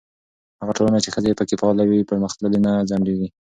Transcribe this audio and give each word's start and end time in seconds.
هغه 0.61 0.71
ټولنه 0.77 0.99
چې 1.03 1.09
ښځې 1.15 1.37
پکې 1.39 1.55
فعاله 1.59 1.83
وي، 1.87 2.07
پرمختګ 2.09 2.47
نه 2.65 2.71
ځنډېږي. 2.89 3.27